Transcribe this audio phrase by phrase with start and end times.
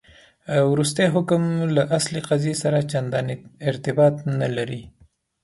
[0.71, 1.43] وروستی حکم
[1.75, 3.35] له اصل قضیې سره چنداني
[3.69, 4.81] ارتباط نه لري.